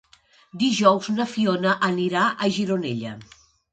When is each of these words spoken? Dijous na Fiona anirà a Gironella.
Dijous 0.61 1.09
na 1.17 1.27
Fiona 1.33 1.75
anirà 1.91 2.25
a 2.31 2.49
Gironella. 2.57 3.17